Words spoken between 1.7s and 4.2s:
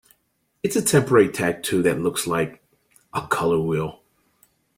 that looks like... a color wheel?